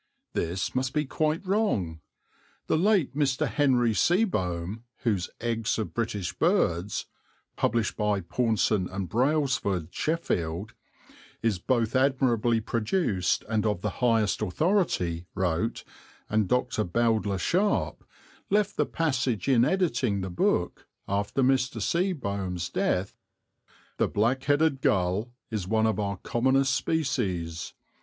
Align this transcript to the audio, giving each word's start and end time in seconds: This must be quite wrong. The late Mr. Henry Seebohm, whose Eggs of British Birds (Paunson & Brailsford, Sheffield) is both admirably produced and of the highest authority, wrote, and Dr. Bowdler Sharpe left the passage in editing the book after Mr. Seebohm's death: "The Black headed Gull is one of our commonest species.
This 0.33 0.73
must 0.73 0.93
be 0.95 1.05
quite 1.05 1.45
wrong. 1.45 2.01
The 2.65 2.75
late 2.75 3.15
Mr. 3.15 3.45
Henry 3.47 3.93
Seebohm, 3.93 4.81
whose 5.03 5.29
Eggs 5.39 5.77
of 5.77 5.93
British 5.93 6.33
Birds 6.33 7.05
(Paunson 7.55 9.05
& 9.05 9.05
Brailsford, 9.05 9.93
Sheffield) 9.93 10.73
is 11.43 11.59
both 11.59 11.95
admirably 11.95 12.59
produced 12.59 13.45
and 13.47 13.63
of 13.63 13.81
the 13.81 13.91
highest 14.01 14.41
authority, 14.41 15.27
wrote, 15.35 15.83
and 16.31 16.47
Dr. 16.47 16.83
Bowdler 16.83 17.37
Sharpe 17.37 18.03
left 18.49 18.77
the 18.77 18.87
passage 18.87 19.47
in 19.47 19.63
editing 19.63 20.21
the 20.21 20.31
book 20.31 20.87
after 21.07 21.43
Mr. 21.43 21.79
Seebohm's 21.79 22.69
death: 22.69 23.19
"The 23.97 24.07
Black 24.07 24.45
headed 24.45 24.81
Gull 24.81 25.31
is 25.51 25.67
one 25.67 25.85
of 25.85 25.99
our 25.99 26.17
commonest 26.17 26.73
species. 26.75 27.73